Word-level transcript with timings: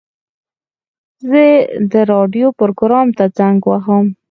زه 1.29 1.43
د 1.91 1.93
راډیو 2.11 2.47
پروګرام 2.59 3.07
ته 3.17 3.25
زنګ 3.37 3.59
وهم. 3.65 4.05